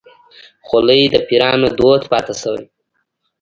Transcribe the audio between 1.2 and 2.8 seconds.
پيرانو دود پاتې شوی.